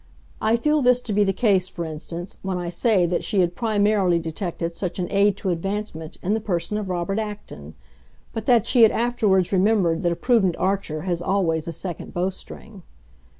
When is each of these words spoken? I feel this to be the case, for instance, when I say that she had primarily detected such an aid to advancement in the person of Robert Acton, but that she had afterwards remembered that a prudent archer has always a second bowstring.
I 0.41 0.55
feel 0.57 0.81
this 0.81 0.99
to 1.03 1.13
be 1.13 1.23
the 1.23 1.31
case, 1.31 1.67
for 1.67 1.85
instance, 1.85 2.39
when 2.41 2.57
I 2.57 2.69
say 2.69 3.05
that 3.05 3.23
she 3.23 3.41
had 3.41 3.53
primarily 3.53 4.17
detected 4.17 4.75
such 4.75 4.97
an 4.97 5.07
aid 5.11 5.37
to 5.37 5.51
advancement 5.51 6.17
in 6.23 6.33
the 6.33 6.41
person 6.41 6.79
of 6.79 6.89
Robert 6.89 7.19
Acton, 7.19 7.75
but 8.33 8.47
that 8.47 8.65
she 8.65 8.81
had 8.81 8.89
afterwards 8.91 9.51
remembered 9.51 10.01
that 10.01 10.11
a 10.11 10.15
prudent 10.15 10.55
archer 10.57 11.01
has 11.03 11.21
always 11.21 11.67
a 11.67 11.71
second 11.71 12.15
bowstring. 12.15 12.81